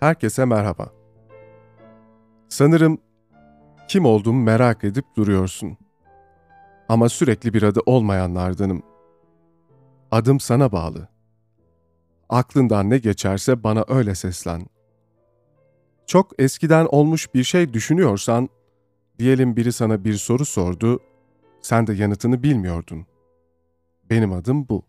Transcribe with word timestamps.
Herkese 0.00 0.44
merhaba. 0.44 0.92
Sanırım 2.48 2.98
kim 3.88 4.04
olduğumu 4.04 4.42
merak 4.42 4.84
edip 4.84 5.04
duruyorsun. 5.16 5.76
Ama 6.88 7.08
sürekli 7.08 7.54
bir 7.54 7.62
adı 7.62 7.80
olmayanlardanım. 7.86 8.82
Adım 10.10 10.40
sana 10.40 10.72
bağlı. 10.72 11.08
Aklından 12.28 12.90
ne 12.90 12.98
geçerse 12.98 13.62
bana 13.62 13.84
öyle 13.88 14.14
seslen. 14.14 14.66
Çok 16.06 16.42
eskiden 16.42 16.86
olmuş 16.86 17.34
bir 17.34 17.44
şey 17.44 17.72
düşünüyorsan, 17.72 18.48
diyelim 19.18 19.56
biri 19.56 19.72
sana 19.72 20.04
bir 20.04 20.14
soru 20.14 20.44
sordu, 20.44 21.00
sen 21.62 21.86
de 21.86 21.92
yanıtını 21.92 22.42
bilmiyordun. 22.42 23.06
Benim 24.10 24.32
adım 24.32 24.68
bu. 24.68 24.82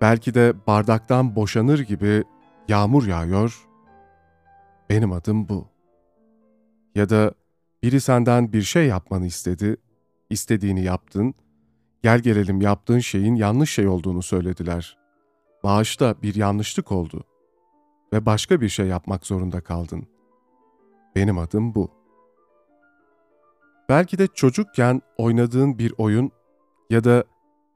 Belki 0.00 0.34
de 0.34 0.54
bardaktan 0.66 1.36
boşanır 1.36 1.78
gibi 1.78 2.24
yağmur 2.70 3.06
yağıyor, 3.06 3.68
benim 4.90 5.12
adım 5.12 5.48
bu. 5.48 5.68
Ya 6.94 7.08
da 7.08 7.34
biri 7.82 8.00
senden 8.00 8.52
bir 8.52 8.62
şey 8.62 8.86
yapmanı 8.86 9.26
istedi, 9.26 9.76
istediğini 10.30 10.82
yaptın, 10.82 11.34
gel 12.02 12.20
gelelim 12.20 12.60
yaptığın 12.60 12.98
şeyin 12.98 13.34
yanlış 13.34 13.70
şey 13.70 13.88
olduğunu 13.88 14.22
söylediler. 14.22 14.98
Bağışta 15.62 16.22
bir 16.22 16.34
yanlışlık 16.34 16.92
oldu 16.92 17.24
ve 18.12 18.26
başka 18.26 18.60
bir 18.60 18.68
şey 18.68 18.86
yapmak 18.86 19.26
zorunda 19.26 19.60
kaldın. 19.60 20.06
Benim 21.16 21.38
adım 21.38 21.74
bu. 21.74 21.90
Belki 23.88 24.18
de 24.18 24.26
çocukken 24.26 25.02
oynadığın 25.16 25.78
bir 25.78 25.94
oyun 25.98 26.30
ya 26.90 27.04
da 27.04 27.24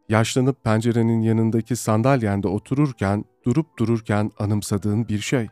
yaşlanıp 0.08 0.64
pencerenin 0.64 1.20
yanındaki 1.20 1.76
sandalyende 1.76 2.48
otururken, 2.48 3.24
durup 3.44 3.78
dururken 3.78 4.30
anımsadığın 4.38 5.08
bir 5.08 5.18
şey. 5.18 5.48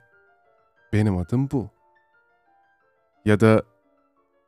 Benim 0.93 1.17
adım 1.17 1.51
bu. 1.51 1.71
Ya 3.25 3.41
da 3.41 3.63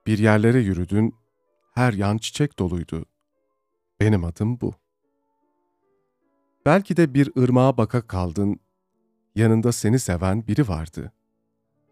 bir 0.06 0.18
yerlere 0.18 0.58
yürüdün, 0.58 1.14
her 1.74 1.92
yan 1.92 2.18
çiçek 2.18 2.58
doluydu. 2.58 3.04
Benim 4.00 4.24
adım 4.24 4.60
bu. 4.60 4.74
Belki 6.66 6.96
de 6.96 7.14
bir 7.14 7.32
ırmağa 7.38 7.76
baka 7.76 8.06
kaldın, 8.06 8.60
yanında 9.34 9.72
seni 9.72 9.98
seven 9.98 10.46
biri 10.46 10.68
vardı. 10.68 11.12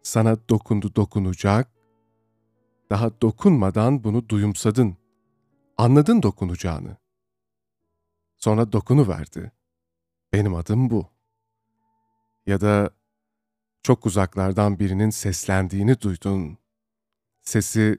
Sana 0.02 0.36
dokundu 0.48 0.94
dokunacak, 0.94 1.72
daha 2.90 3.20
dokunmadan 3.20 4.04
bunu 4.04 4.28
duyumsadın. 4.28 4.96
Anladın 5.76 6.22
dokunacağını. 6.22 7.01
Sonra 8.42 8.72
dokunu 8.72 9.08
verdi. 9.08 9.52
Benim 10.32 10.54
adım 10.54 10.90
bu. 10.90 11.06
Ya 12.46 12.60
da 12.60 12.90
çok 13.82 14.06
uzaklardan 14.06 14.78
birinin 14.78 15.10
seslendiğini 15.10 16.00
duydun. 16.00 16.58
Sesi 17.42 17.96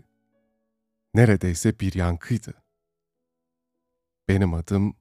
neredeyse 1.14 1.80
bir 1.80 1.94
yankıydı. 1.94 2.53
Benim 4.27 4.53
adım 4.53 4.95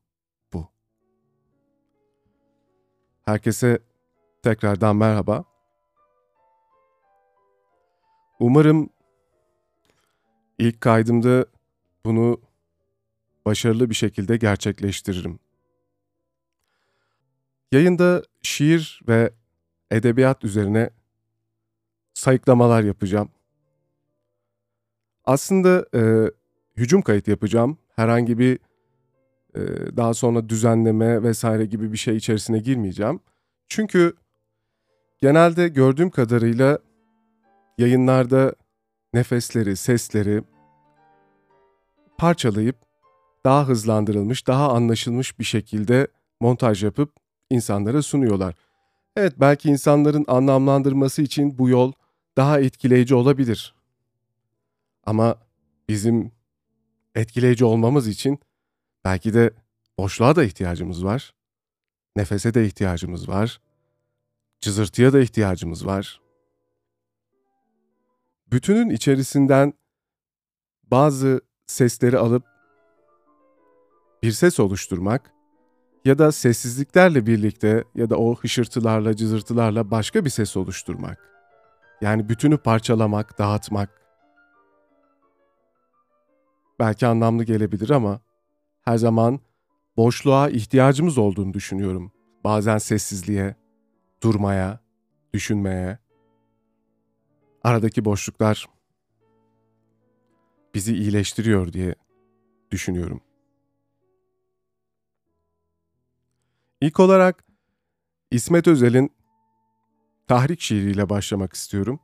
bu. 0.53 0.69
Herkese 3.25 3.79
tekrardan 4.43 4.97
merhaba. 4.97 5.45
Umarım 8.41 8.91
ilk 10.59 10.81
kaydımda 10.81 11.47
bunu 12.05 12.41
başarılı 13.47 13.91
bir 13.91 13.95
şekilde 13.95 14.37
gerçekleştiririm. 14.37 15.39
Yayında 17.73 18.23
şiir 18.43 19.01
ve 19.08 19.33
edebiyat 19.91 20.45
üzerine 20.45 20.91
sayıklamalar 22.14 22.83
yapacağım. 22.83 23.30
Aslında 25.25 25.86
e, 25.95 26.30
hücum 26.77 27.03
kayıt 27.03 27.29
yapacağım. 27.29 27.79
Herhangi 27.97 28.39
bir 28.39 28.58
e, 29.55 29.61
daha 29.97 30.14
sonra 30.14 30.48
düzenleme 30.48 31.23
vesaire 31.23 31.67
gibi 31.67 31.92
bir 31.92 31.97
şey 31.97 32.17
içerisine 32.17 32.59
girmeyeceğim. 32.59 33.20
Çünkü 33.69 34.17
genelde 35.20 35.69
gördüğüm 35.69 36.11
kadarıyla 36.11 36.79
yayınlarda 37.79 38.55
nefesleri, 39.14 39.77
sesleri 39.77 40.42
parçalayıp 42.19 42.77
daha 43.45 43.69
hızlandırılmış, 43.69 44.47
daha 44.47 44.73
anlaşılmış 44.73 45.39
bir 45.39 45.45
şekilde 45.45 46.07
montaj 46.41 46.85
yapıp 46.85 47.13
insanlara 47.51 48.03
sunuyorlar. 48.03 48.55
Evet 49.17 49.35
belki 49.41 49.69
insanların 49.69 50.25
anlamlandırması 50.29 51.23
için 51.23 51.58
bu 51.58 51.69
yol 51.69 51.92
daha 52.36 52.61
etkileyici 52.61 53.14
olabilir. 53.14 53.75
Ama 55.05 55.36
bizim 55.89 56.33
etkileyici 57.14 57.64
olmamız 57.64 58.08
için 58.08 58.41
belki 59.05 59.35
de 59.35 59.51
boşluğa 59.98 60.36
da 60.36 60.45
ihtiyacımız 60.45 61.05
var. 61.05 61.35
Nefese 62.17 62.55
de 62.55 62.67
ihtiyacımız 62.67 63.29
var. 63.29 63.61
Cızırtıya 64.61 65.13
da 65.13 65.20
ihtiyacımız 65.20 65.86
var. 65.86 66.20
Bütünün 68.53 68.91
içerisinden 68.91 69.73
bazı 70.83 71.41
sesleri 71.67 72.19
alıp 72.19 72.52
bir 74.23 74.33
ses 74.33 74.61
oluşturmak 74.61 75.33
ya 76.05 76.19
da 76.19 76.33
sessizliklerle 76.33 77.27
birlikte 77.27 77.85
ya 77.95 78.11
da 78.11 78.17
o 78.17 78.35
hışırtılarla, 78.37 79.17
cızırtılarla 79.17 79.91
başka 79.91 80.25
bir 80.25 80.31
ses 80.31 80.57
oluşturmak. 80.57 81.29
Yani 82.01 82.29
bütünü 82.29 82.59
parçalamak, 82.59 83.39
dağıtmak. 83.39 84.03
Belki 86.79 87.07
anlamlı 87.07 87.45
gelebilir 87.45 87.91
ama 87.91 88.21
her 88.83 88.97
zaman 88.97 89.41
boşluğa 89.97 90.49
ihtiyacımız 90.49 91.19
olduğunu 91.19 91.55
düşünüyorum. 91.55 92.13
Bazen 92.45 92.79
sessizliğe, 92.79 93.57
durmaya, 94.23 94.81
düşünmeye. 95.35 95.99
Aradaki 97.65 98.05
boşluklar 98.05 98.69
bizi 100.75 100.97
iyileştiriyor 100.97 101.73
diye 101.73 101.95
düşünüyorum. 102.71 103.21
İlk 106.83 107.01
olarak 107.01 107.45
İsmet 108.31 108.69
Özel'in 108.69 109.17
tahrik 110.29 110.61
şiiriyle 110.61 111.09
başlamak 111.09 111.53
istiyorum. 111.53 112.01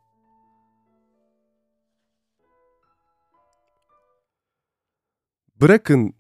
Bırakın 5.61 6.15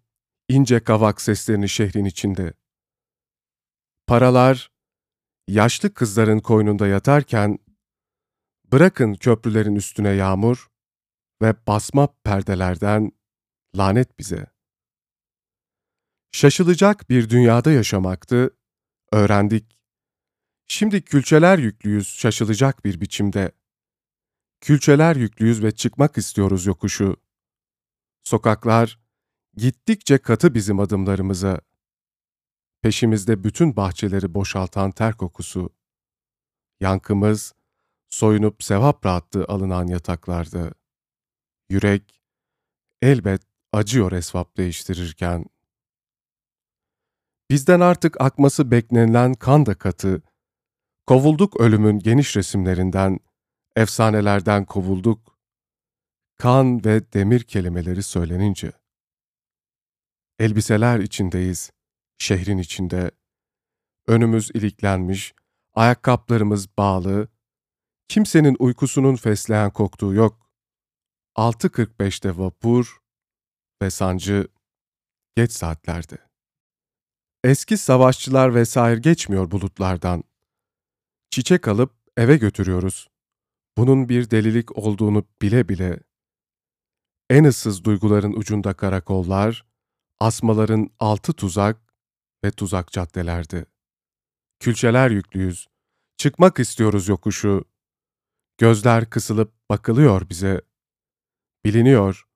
ince 0.49 0.81
kavak 0.85 1.21
seslerini 1.21 1.69
şehrin 1.69 2.05
içinde. 2.05 2.55
Paralar 4.07 4.71
yaşlı 5.49 5.95
kızların 5.95 6.39
koynunda 6.39 6.87
yatarken, 6.87 7.59
bırakın 8.73 9.15
köprülerin 9.15 9.77
üstüne 9.77 10.11
yağmur 10.11 10.69
ve 11.43 11.55
basma 11.67 12.09
perdelerden 12.25 13.13
lanet 13.77 14.19
bize.'' 14.19 14.58
Şaşılacak 16.33 17.11
bir 17.11 17.31
dünyada 17.31 17.73
yaşamaktı, 17.73 18.57
öğrendik. 19.13 19.79
Şimdi 20.67 21.03
külçeler 21.03 21.59
yüklüyüz 21.59 22.09
şaşılacak 22.09 22.85
bir 22.85 23.01
biçimde. 23.01 23.53
Külçeler 24.61 25.17
yüklüyüz 25.17 25.63
ve 25.63 25.71
çıkmak 25.71 26.19
istiyoruz 26.19 26.67
yokuşu. 26.67 27.17
Sokaklar 28.25 28.99
gittikçe 29.57 30.19
katı 30.19 30.55
bizim 30.55 30.81
adımlarımıza. 30.81 31.61
Peşimizde 32.83 33.45
bütün 33.45 33.77
bahçeleri 33.77 34.35
boşaltan 34.35 34.91
ter 34.91 35.17
kokusu. 35.17 35.71
Yankımız 36.81 37.55
soyunup 38.09 38.63
sevap 38.63 39.07
rahatlığı 39.07 39.45
alınan 39.49 39.87
yataklarda. 39.87 40.73
Yürek 41.69 42.23
elbet 43.03 43.43
acıyor 43.73 44.13
esvap 44.13 44.57
değiştirirken. 44.57 45.45
Bizden 47.51 47.81
artık 47.81 48.21
akması 48.21 48.71
beklenilen 48.71 49.35
kan 49.35 49.67
da 49.67 49.75
katı. 49.75 50.23
Kovulduk 51.07 51.61
ölümün 51.61 51.99
geniş 51.99 52.37
resimlerinden, 52.37 53.19
efsanelerden 53.77 54.65
kovulduk. 54.65 55.39
Kan 56.39 56.85
ve 56.85 57.13
demir 57.13 57.41
kelimeleri 57.41 58.03
söylenince. 58.03 58.73
Elbiseler 60.39 60.99
içindeyiz, 60.99 61.71
şehrin 62.19 62.59
içinde. 62.59 63.11
Önümüz 64.07 64.51
iliklenmiş, 64.55 65.35
ayakkabılarımız 65.75 66.77
bağlı. 66.79 67.29
Kimsenin 68.09 68.57
uykusunun 68.59 69.17
fesleğen 69.17 69.71
koktuğu 69.71 70.15
yok. 70.15 70.51
6.45'te 71.37 72.39
vapur 72.39 72.99
ve 73.83 73.91
sancı 73.91 74.49
geç 75.37 75.53
saatlerde. 75.53 76.28
Eski 77.45 77.77
savaşçılar 77.77 78.55
vesaire 78.55 79.01
geçmiyor 79.01 79.51
bulutlardan. 79.51 80.25
Çiçek 81.31 81.69
alıp 81.69 81.93
eve 82.17 82.37
götürüyoruz. 82.37 83.09
Bunun 83.77 84.09
bir 84.09 84.31
delilik 84.31 84.79
olduğunu 84.79 85.25
bile 85.43 85.69
bile 85.69 86.01
en 87.31 87.45
ıssız 87.45 87.85
duyguların 87.85 88.33
ucunda 88.33 88.75
karakollar, 88.75 89.67
asmaların 90.21 90.91
altı 90.99 91.33
tuzak 91.33 91.95
ve 92.45 92.51
tuzak 92.51 92.93
caddelerdi. 92.93 93.67
Külçeler 94.61 95.11
yüklüyüz, 95.11 95.67
çıkmak 96.17 96.59
istiyoruz 96.59 97.09
yokuşu. 97.09 97.65
Gözler 98.59 99.11
kısılıp 99.11 99.53
bakılıyor 99.71 100.29
bize. 100.29 100.61
Biliniyor, 101.65 102.29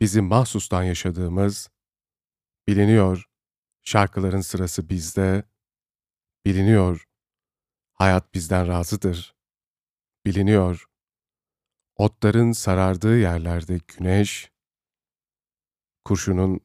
bizim 0.00 0.24
mahsustan 0.24 0.82
yaşadığımız, 0.82 1.70
biliniyor, 2.68 3.33
şarkıların 3.84 4.40
sırası 4.40 4.88
bizde, 4.88 5.44
biliniyor, 6.44 7.08
hayat 7.92 8.34
bizden 8.34 8.68
razıdır, 8.68 9.34
biliniyor, 10.26 10.86
otların 11.96 12.52
sarardığı 12.52 13.18
yerlerde 13.18 13.80
güneş, 13.88 14.52
kurşunun 16.04 16.60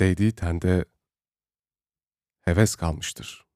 değdiği 0.00 0.32
tende 0.32 0.84
heves 2.40 2.74
kalmıştır. 2.74 3.49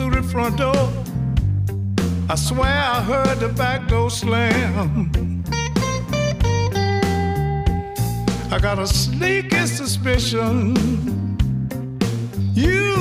Through 0.00 0.22
the 0.22 0.22
front 0.22 0.56
door, 0.56 0.88
I 2.30 2.34
swear 2.34 2.82
I 2.96 3.02
heard 3.02 3.38
the 3.38 3.50
back 3.50 3.86
door 3.86 4.08
slam. 4.08 5.10
I 8.50 8.58
got 8.58 8.78
a 8.78 8.86
sneaky 8.86 9.66
suspicion 9.66 10.74
you 12.54 12.94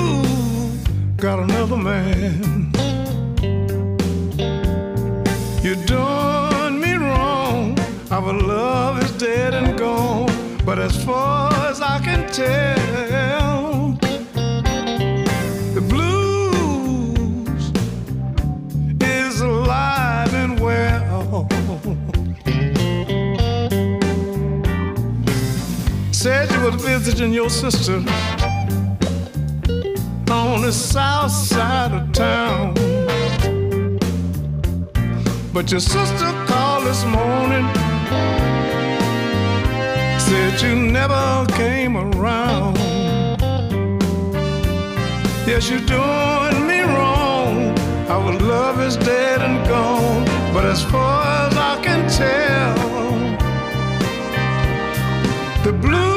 got 1.16 1.40
another 1.40 1.78
man. 1.78 2.70
You 5.64 5.76
done 5.86 6.82
me 6.82 6.94
wrong. 6.96 7.80
Our 8.12 8.34
love 8.34 9.02
is 9.04 9.12
dead 9.14 9.54
and 9.54 9.78
gone. 9.78 10.30
But 10.66 10.80
as 10.80 11.02
far 11.06 11.54
as 11.72 11.80
I 11.82 12.00
can 12.00 12.30
tell, 12.30 13.39
Said 26.22 26.52
you 26.52 26.60
was 26.64 26.76
visiting 26.84 27.32
your 27.34 27.50
sister 27.50 28.04
on 30.30 30.62
the 30.62 30.70
south 30.70 31.32
side 31.32 31.94
of 31.94 32.12
town. 32.12 32.74
But 35.54 35.72
your 35.72 35.80
sister 35.80 36.30
called 36.46 36.84
this 36.88 37.06
morning, 37.06 37.66
said 40.20 40.62
you 40.62 40.76
never 40.92 41.46
came 41.54 41.96
around. 41.96 42.76
Yes, 45.48 45.70
you're 45.70 45.80
doing 45.80 46.68
me 46.68 46.82
wrong. 46.82 47.74
Our 48.10 48.34
love 48.40 48.82
is 48.82 48.98
dead 48.98 49.42
and 49.42 49.66
gone. 49.70 50.26
But 50.54 50.66
as 50.66 50.84
far 50.84 51.48
as 51.48 51.56
I 51.56 51.82
can 51.82 52.10
tell, 52.10 52.76
the 55.64 55.72
blues 55.72 56.09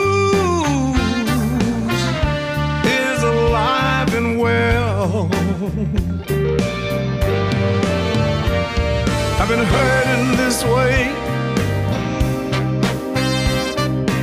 I've 5.03 5.09
been 9.49 9.65
hurting 9.65 10.37
this 10.37 10.63
way 10.63 11.11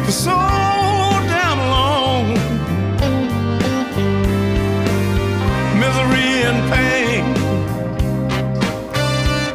for 0.05 0.11
so 0.11 0.37
damn 1.27 1.59
long. 1.75 2.27
Misery 5.81 6.43
and 6.47 6.59
pain 6.71 7.23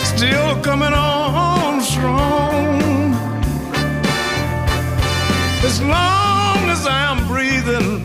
still 0.05 0.61
coming 0.62 0.93
on 0.93 1.81
strong. 1.81 3.15
As 5.65 5.81
long 5.81 6.69
as 6.69 6.87
I'm 6.87 7.26
breathing 7.26 8.03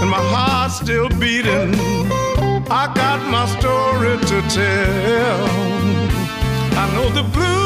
and 0.00 0.10
my 0.10 0.18
heart's 0.18 0.80
still 0.80 1.08
beating, 1.10 1.95
story 3.46 4.16
to 4.30 4.38
tell. 4.48 5.46
I 6.78 6.90
know 6.94 7.08
the 7.10 7.22
blues 7.34 7.65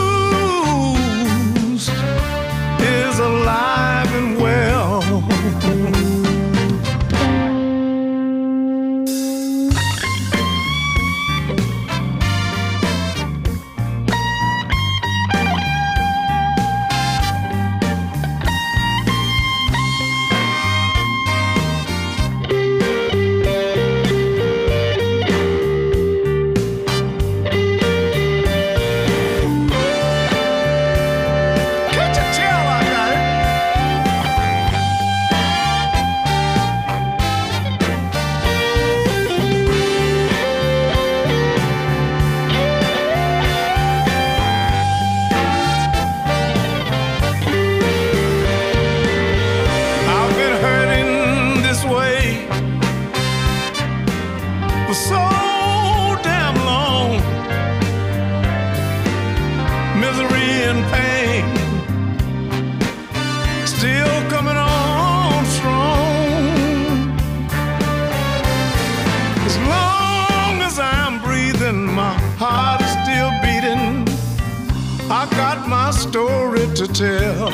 story 76.20 76.66
to 76.74 76.86
tell. 76.86 77.48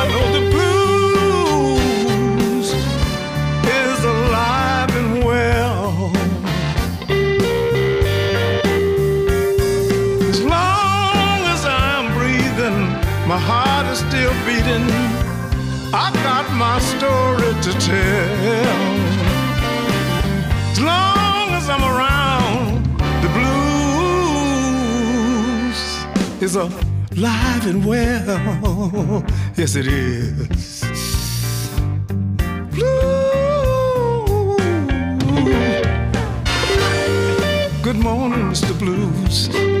I 0.00 0.02
know 0.12 0.26
the 0.36 0.44
blues 0.54 1.88
is 3.82 4.00
alive 4.16 4.92
and 5.00 5.12
well. 5.28 6.10
As 10.30 10.40
long 10.54 11.38
as 11.54 11.62
I'm 11.66 12.06
breathing, 12.18 12.80
my 13.32 13.40
heart 13.48 13.86
is 13.92 13.98
still 13.98 14.34
beating. 14.46 14.88
I've 16.02 16.18
got 16.28 16.44
my 16.64 16.78
story 16.94 17.52
to 17.66 17.72
tell. 17.90 18.80
As 20.72 20.80
long 20.80 21.46
as 21.58 21.68
I'm 21.68 21.84
around, 21.94 22.66
the 23.22 23.28
blues 23.36 23.64
is 26.40 26.56
alive 27.16 27.66
and 27.66 27.84
well. 27.84 29.24
Yes, 29.56 29.76
it 29.76 29.86
is. 29.86 30.82
Blue. 32.70 34.56
Good 37.82 37.96
morning, 37.96 38.50
Mr. 38.50 38.78
Blues. 38.78 39.73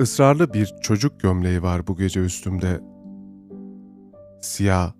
Israrlı 0.00 0.54
bir 0.54 0.74
çocuk 0.80 1.20
gömleği 1.20 1.62
var 1.62 1.86
bu 1.86 1.96
gece 1.96 2.20
üstümde. 2.20 2.80
Siyah, 4.40 4.92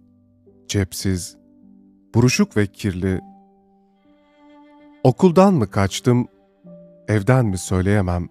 cepsiz, 0.69 1.37
buruşuk 2.15 2.57
ve 2.57 2.67
kirli. 2.67 3.21
Okuldan 5.05 5.55
mı 5.55 5.71
kaçtım, 5.71 6.29
evden 7.09 7.47
mi 7.47 7.59
söyleyemem. 7.59 8.29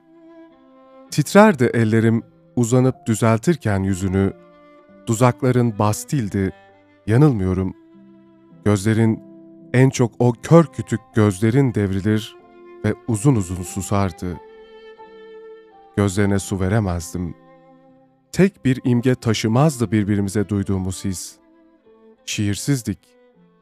Titrerdi 1.11 1.63
ellerim 1.63 2.23
uzanıp 2.55 3.05
düzeltirken 3.05 3.83
yüzünü, 3.83 4.33
duzakların 5.07 5.79
bastildi, 5.79 6.51
yanılmıyorum. 7.07 7.73
Gözlerin, 8.65 9.23
en 9.73 9.89
çok 9.89 10.11
o 10.19 10.33
kör 10.43 10.65
kütük 10.65 10.99
gözlerin 11.13 11.73
devrilir 11.73 12.35
ve 12.85 12.93
uzun 13.07 13.35
uzun 13.35 13.63
susardı. 13.63 14.48
Gözlerine 15.99 16.39
su 16.39 16.59
veremezdim. 16.59 17.35
Tek 18.31 18.65
bir 18.65 18.79
imge 18.83 19.15
taşımazdı 19.15 19.91
birbirimize 19.91 20.49
duyduğumuz 20.49 21.05
his. 21.05 21.37
Şiirsizdik, 22.25 22.99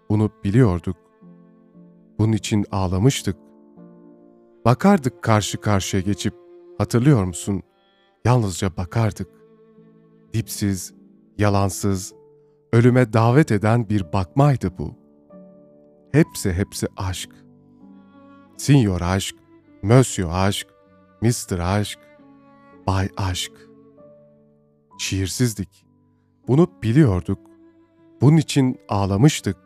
bunu 0.09 0.31
biliyorduk. 0.43 0.97
Bunun 2.19 2.31
için 2.31 2.65
ağlamıştık. 2.71 3.35
Bakardık 4.65 5.23
karşı 5.23 5.61
karşıya 5.61 6.03
geçip, 6.03 6.33
hatırlıyor 6.77 7.23
musun? 7.23 7.63
Yalnızca 8.25 8.77
bakardık. 8.77 9.29
Dipsiz, 10.33 10.93
yalansız, 11.37 12.13
ölüme 12.73 13.13
davet 13.13 13.51
eden 13.51 13.89
bir 13.89 14.13
bakmaydı 14.13 14.77
bu. 14.77 14.95
Hepsi 16.11 16.53
hepsi 16.53 16.87
aşk. 16.97 17.31
Sinyor 18.57 19.01
aşk, 19.01 19.35
Monsieur 19.83 20.29
aşk, 20.33 20.67
Mr. 21.21 21.59
aşk, 21.59 22.06
Bay 22.87 23.09
aşk. 23.17 23.51
Şiirsizdik. 24.99 25.85
Bunu 26.47 26.69
biliyorduk. 26.83 27.39
Bunun 28.21 28.37
için 28.37 28.79
ağlamıştık. 28.89 29.57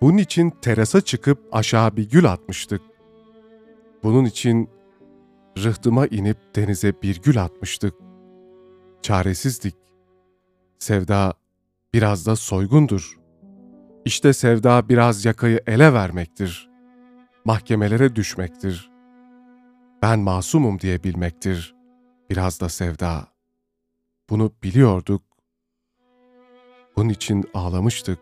Bunun 0.00 0.16
için 0.18 0.50
terasa 0.50 1.00
çıkıp 1.00 1.48
aşağı 1.52 1.96
bir 1.96 2.10
gül 2.10 2.32
atmıştık. 2.32 2.82
Bunun 4.02 4.24
için 4.24 4.70
rıhtıma 5.58 6.06
inip 6.06 6.38
denize 6.56 6.92
bir 7.02 7.22
gül 7.22 7.44
atmıştık. 7.44 7.94
Çaresizdik. 9.02 9.76
Sevda 10.78 11.34
biraz 11.94 12.26
da 12.26 12.36
soygundur. 12.36 13.18
İşte 14.04 14.32
sevda 14.32 14.88
biraz 14.88 15.24
yakayı 15.24 15.60
ele 15.66 15.92
vermektir. 15.92 16.70
Mahkemelere 17.44 18.16
düşmektir. 18.16 18.90
Ben 20.02 20.18
masumum 20.18 20.80
diye 20.80 21.04
bilmektir. 21.04 21.77
Biraz 22.30 22.60
da 22.60 22.68
sevda. 22.68 23.28
Bunu 24.30 24.52
biliyorduk. 24.62 25.22
Bunun 26.96 27.08
için 27.08 27.44
ağlamıştık. 27.54 28.18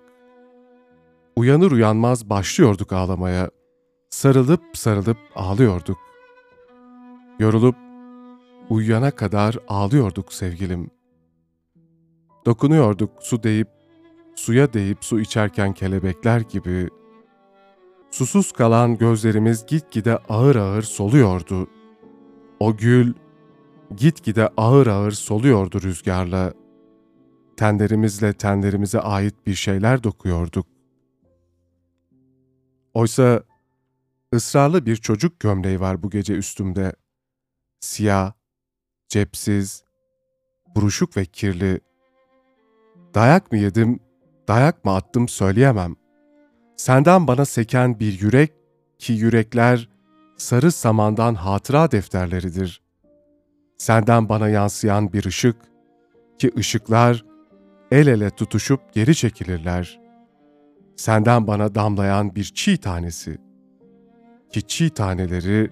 Uyanır 1.36 1.70
uyanmaz 1.70 2.30
başlıyorduk 2.30 2.92
ağlamaya. 2.92 3.50
Sarılıp 4.10 4.62
sarılıp 4.74 5.18
ağlıyorduk. 5.34 5.98
Yorulup 7.38 7.76
uyuyana 8.70 9.10
kadar 9.10 9.56
ağlıyorduk 9.68 10.32
sevgilim. 10.32 10.90
Dokunuyorduk 12.46 13.10
su 13.20 13.42
deyip, 13.42 13.68
suya 14.34 14.72
deyip 14.72 15.04
su 15.04 15.20
içerken 15.20 15.72
kelebekler 15.72 16.40
gibi. 16.40 16.88
Susuz 18.10 18.52
kalan 18.52 18.98
gözlerimiz 18.98 19.66
gitgide 19.66 20.18
ağır 20.18 20.56
ağır 20.56 20.82
soluyordu. 20.82 21.68
O 22.60 22.76
gül 22.76 23.14
gitgide 23.96 24.48
ağır 24.56 24.86
ağır 24.86 25.10
soluyordu 25.10 25.82
rüzgarla. 25.82 26.52
Tenlerimizle 27.56 28.32
tenlerimize 28.32 29.00
ait 29.00 29.34
bir 29.46 29.54
şeyler 29.54 30.02
dokuyorduk. 30.02 30.66
Oysa 32.94 33.42
ısrarlı 34.34 34.86
bir 34.86 34.96
çocuk 34.96 35.40
gömleği 35.40 35.80
var 35.80 36.02
bu 36.02 36.10
gece 36.10 36.34
üstümde. 36.34 36.92
Siyah, 37.80 38.32
cepsiz, 39.08 39.84
buruşuk 40.74 41.16
ve 41.16 41.24
kirli. 41.24 41.80
Dayak 43.14 43.52
mı 43.52 43.58
yedim, 43.58 44.00
dayak 44.48 44.84
mı 44.84 44.94
attım 44.94 45.28
söyleyemem. 45.28 45.96
Senden 46.76 47.26
bana 47.26 47.44
seken 47.44 48.00
bir 48.00 48.20
yürek 48.20 48.52
ki 48.98 49.12
yürekler 49.12 49.88
sarı 50.36 50.72
samandan 50.72 51.34
hatıra 51.34 51.90
defterleridir. 51.90 52.85
Senden 53.78 54.28
bana 54.28 54.48
yansıyan 54.48 55.12
bir 55.12 55.24
ışık 55.24 55.56
ki 56.38 56.50
ışıklar 56.58 57.24
el 57.90 58.06
ele 58.06 58.30
tutuşup 58.30 58.92
geri 58.92 59.14
çekilirler. 59.14 60.00
Senden 60.96 61.46
bana 61.46 61.74
damlayan 61.74 62.34
bir 62.34 62.44
çiğ 62.44 62.78
tanesi 62.78 63.38
ki 64.52 64.62
çiğ 64.62 64.90
taneleri 64.90 65.70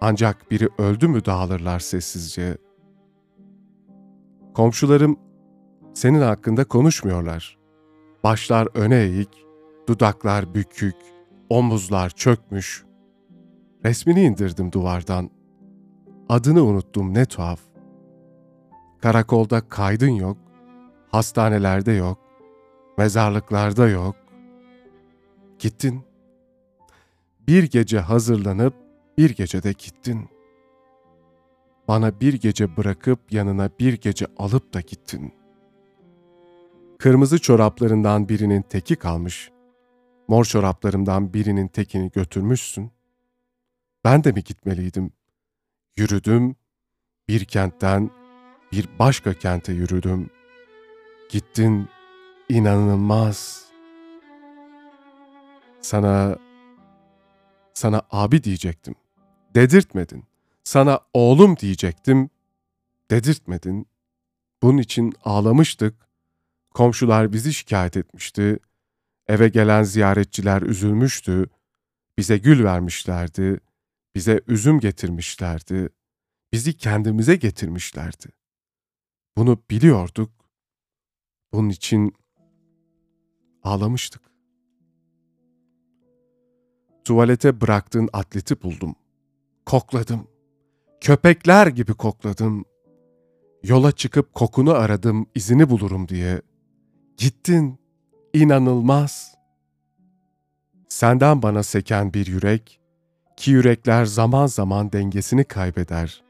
ancak 0.00 0.50
biri 0.50 0.68
öldü 0.78 1.08
mü 1.08 1.24
dağılırlar 1.24 1.78
sessizce. 1.78 2.56
Komşularım 4.54 5.18
senin 5.94 6.20
hakkında 6.20 6.64
konuşmuyorlar. 6.64 7.58
Başlar 8.24 8.68
öne 8.74 8.96
eğik, 9.02 9.46
dudaklar 9.88 10.54
bükük, 10.54 10.96
omuzlar 11.48 12.10
çökmüş. 12.10 12.84
Resmini 13.84 14.22
indirdim 14.22 14.72
duvardan. 14.72 15.35
Adını 16.28 16.62
unuttum 16.62 17.14
ne 17.14 17.24
tuhaf. 17.24 17.60
Karakolda 19.00 19.68
kaydın 19.68 20.08
yok, 20.08 20.38
hastanelerde 21.10 21.92
yok, 21.92 22.18
mezarlıklarda 22.98 23.88
yok. 23.88 24.16
Gittin. 25.58 26.02
Bir 27.48 27.62
gece 27.62 28.00
hazırlanıp 28.00 28.74
bir 29.18 29.30
gecede 29.30 29.72
gittin. 29.72 30.28
Bana 31.88 32.20
bir 32.20 32.34
gece 32.34 32.76
bırakıp 32.76 33.32
yanına 33.32 33.70
bir 33.80 33.92
gece 33.92 34.26
alıp 34.38 34.74
da 34.74 34.80
gittin. 34.80 35.32
Kırmızı 36.98 37.38
çoraplarından 37.38 38.28
birinin 38.28 38.62
teki 38.62 38.96
kalmış. 38.96 39.50
Mor 40.28 40.44
çoraplarımdan 40.44 41.34
birinin 41.34 41.68
tekini 41.68 42.10
götürmüşsün. 42.10 42.90
Ben 44.04 44.24
de 44.24 44.32
mi 44.32 44.44
gitmeliydim? 44.44 45.12
Yürüdüm, 45.96 46.56
bir 47.28 47.44
kentten 47.44 48.10
bir 48.72 48.88
başka 48.98 49.34
kente 49.34 49.72
yürüdüm. 49.72 50.30
Gittin, 51.30 51.88
inanılmaz. 52.48 53.66
Sana, 55.80 56.38
sana 57.74 58.02
abi 58.10 58.44
diyecektim. 58.44 58.94
Dedirtmedin. 59.54 60.24
Sana 60.64 61.00
oğlum 61.14 61.56
diyecektim. 61.56 62.30
Dedirtmedin. 63.10 63.86
Bunun 64.62 64.78
için 64.78 65.14
ağlamıştık. 65.24 65.94
Komşular 66.74 67.32
bizi 67.32 67.54
şikayet 67.54 67.96
etmişti. 67.96 68.58
Eve 69.26 69.48
gelen 69.48 69.82
ziyaretçiler 69.82 70.62
üzülmüştü. 70.62 71.46
Bize 72.18 72.38
gül 72.38 72.64
vermişlerdi. 72.64 73.60
Bize 74.16 74.40
üzüm 74.46 74.80
getirmişlerdi. 74.80 75.88
Bizi 76.52 76.76
kendimize 76.76 77.36
getirmişlerdi. 77.36 78.26
Bunu 79.36 79.58
biliyorduk. 79.70 80.30
Bunun 81.52 81.68
için 81.68 82.14
ağlamıştık. 83.62 84.22
Tuvalete 87.04 87.60
bıraktığın 87.60 88.08
atleti 88.12 88.62
buldum. 88.62 88.94
Kokladım. 89.66 90.28
Köpekler 91.00 91.66
gibi 91.66 91.94
kokladım. 91.94 92.64
Yola 93.62 93.92
çıkıp 93.92 94.34
kokunu 94.34 94.72
aradım, 94.72 95.26
izini 95.34 95.70
bulurum 95.70 96.08
diye. 96.08 96.42
Gittin, 97.16 97.78
inanılmaz. 98.32 99.34
Senden 100.88 101.42
bana 101.42 101.62
seken 101.62 102.14
bir 102.14 102.26
yürek, 102.26 102.80
ki 103.36 103.50
yürekler 103.50 104.04
zaman 104.04 104.46
zaman 104.46 104.92
dengesini 104.92 105.44
kaybeder. 105.44 106.22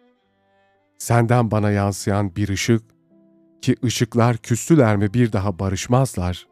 Senden 0.99 1.51
bana 1.51 1.71
yansıyan 1.71 2.37
bir 2.37 2.49
ışık, 2.49 2.83
ki 3.63 3.77
ışıklar 3.85 4.37
küstüler 4.37 4.97
mi 4.97 5.15
bir 5.15 5.33
daha 5.33 5.59
barışmazlar. 5.59 6.47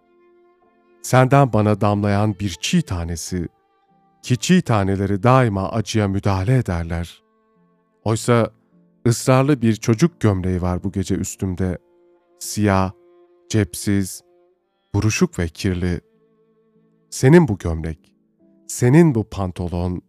Senden 1.02 1.52
bana 1.52 1.80
damlayan 1.80 2.34
bir 2.40 2.56
çiğ 2.60 2.82
tanesi, 2.82 3.48
ki 4.22 4.36
çiğ 4.36 4.62
taneleri 4.62 5.22
daima 5.22 5.70
acıya 5.70 6.08
müdahale 6.08 6.58
ederler. 6.58 7.22
Oysa 8.04 8.50
ısrarlı 9.06 9.62
bir 9.62 9.76
çocuk 9.76 10.20
gömleği 10.20 10.62
var 10.62 10.84
bu 10.84 10.92
gece 10.92 11.14
üstümde. 11.14 11.78
Siyah, 12.38 12.92
cepsiz, 13.48 14.22
buruşuk 14.94 15.38
ve 15.38 15.48
kirli. 15.48 16.00
Senin 17.10 17.48
bu 17.48 17.58
gömlek, 17.58 18.14
senin 18.66 19.14
bu 19.14 19.24
pantolon, 19.30 20.02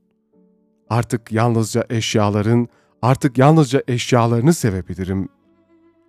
artık 0.89 1.31
yalnızca 1.31 1.85
eşyaların 1.89 2.69
Artık 3.05 3.37
yalnızca 3.37 3.83
eşyalarını 3.87 4.53
sevebilirim. 4.53 5.29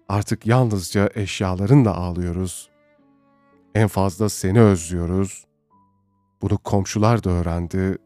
Artık 0.09 0.47
yalnızca 0.47 1.11
eşyalarınla 1.15 1.95
ağlıyoruz. 1.95 2.71
En 3.75 3.89
fazla 3.89 4.29
seni 4.29 4.61
özlüyoruz. 4.61 5.47
Bunu 6.43 6.59
komşular 6.59 7.25
da 7.25 7.31
öğrendi, 7.31 7.99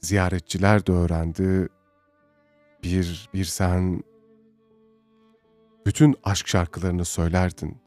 ziyaretçiler 0.00 0.86
de 0.86 0.92
öğrendi. 0.92 1.68
Bir, 2.82 3.30
bir 3.34 3.44
sen 3.44 4.02
bütün 5.86 6.14
aşk 6.24 6.48
şarkılarını 6.48 7.04
söylerdin. 7.04 7.78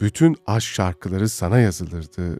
Bütün 0.00 0.36
aşk 0.46 0.74
şarkıları 0.74 1.28
sana 1.28 1.58
yazılırdı. 1.58 2.38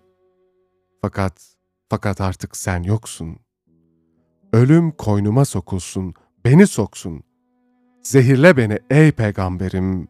Fakat, 1.03 1.57
fakat 1.89 2.21
artık 2.21 2.57
sen 2.57 2.83
yoksun. 2.83 3.39
Ölüm 4.53 4.91
koynuma 4.91 5.45
sokulsun, 5.45 6.15
beni 6.45 6.67
soksun. 6.67 7.23
Zehirle 8.03 8.57
beni 8.57 8.79
ey 8.91 9.13
peygamberim. 9.13 10.09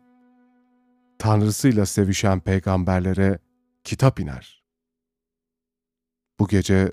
Tanrısıyla 1.19 1.87
sevişen 1.87 2.41
peygamberlere 2.41 3.39
kitap 3.85 4.21
iner. 4.21 4.65
Bu 6.39 6.49
gece 6.49 6.93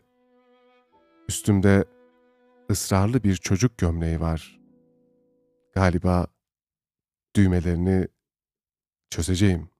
üstümde 1.29 1.85
ısrarlı 2.71 3.23
bir 3.23 3.35
çocuk 3.35 3.77
gömleği 3.77 4.19
var. 4.19 4.59
Galiba 5.73 6.27
düğmelerini 7.35 8.07
çözeceğim. 9.09 9.74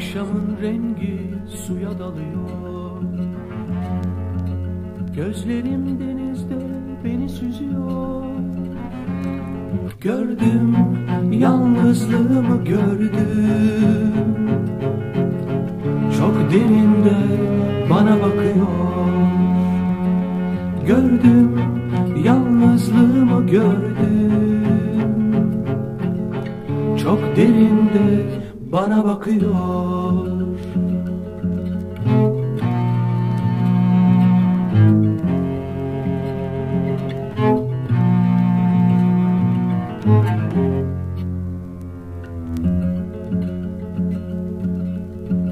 Akşamın 0.00 0.56
rengi 0.62 1.20
suya 1.48 1.98
dalıyor. 1.98 3.02
Gözlerim 5.16 6.00
denizde 6.00 6.58
beni 7.04 7.28
süzüyor. 7.28 8.24
Gördüm, 10.00 10.76
yalnızlığımı 11.30 12.64
gördüm. 12.64 14.14
Çok 16.18 16.34
derinde 16.52 17.16
bana 17.90 18.16
bakıyor. 18.20 19.06
Gördüm, 20.86 21.60
yalnızlığımı 22.24 23.46
gördüm. 23.46 24.64
Çok 27.02 27.36
derinde 27.36 28.40
bana 28.72 29.04
bakıyor. 29.04 30.40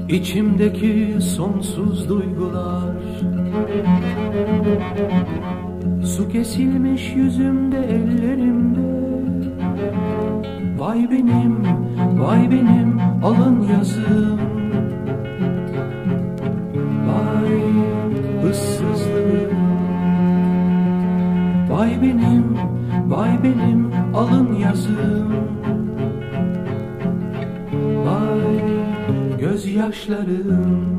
İçimdeki 0.09 1.15
sonsuz 1.21 2.09
duygular 2.09 2.95
Su 6.03 6.29
kesilmiş 6.29 7.15
yüzümde 7.15 7.77
ellerimde. 7.77 8.79
Vay 10.77 11.09
benim, 11.11 11.63
vay 12.19 12.51
benim 12.51 12.98
alın 13.23 13.61
yazım 13.61 14.39
Vay 17.07 17.61
ıssızlığım 18.49 19.59
Vay 21.69 22.01
benim, 22.01 22.57
vay 23.07 23.43
benim 23.43 23.91
alın 24.15 24.53
yazım 24.53 25.33
Vay 28.05 28.61
gözyaşlarım 29.39 30.98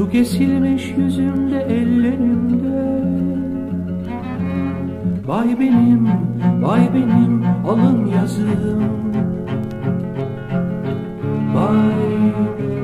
Su 0.00 0.10
kesilmiş 0.10 0.94
yüzümde 0.98 1.60
ellerimde. 1.60 3.02
Vay 5.26 5.60
benim, 5.60 6.08
vay 6.60 6.94
benim 6.94 7.44
alın 7.68 8.06
yazım. 8.06 8.82
Vay 11.54 12.32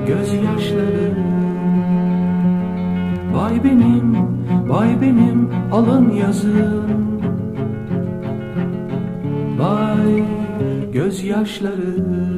gözyaşlarım. 0.07 1.17
Vay 3.33 3.65
benim, 3.65 4.17
vay 4.69 5.01
benim 5.01 5.51
alın 5.73 6.11
yazım. 6.11 7.21
Vay 9.59 10.25
gözyaşlarım 10.93 12.36